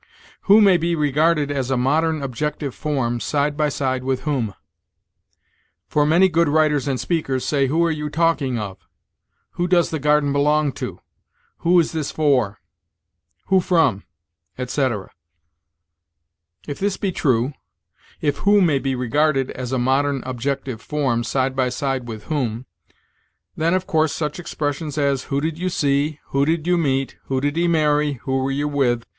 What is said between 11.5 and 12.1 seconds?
'who is this